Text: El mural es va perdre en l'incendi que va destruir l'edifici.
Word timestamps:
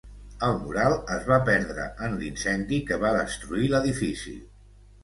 El 0.45 0.55
mural 0.61 0.95
es 1.17 1.27
va 1.33 1.37
perdre 1.51 1.85
en 2.09 2.17
l'incendi 2.23 2.81
que 2.89 2.99
va 3.05 3.17
destruir 3.21 3.73
l'edifici. 3.77 4.37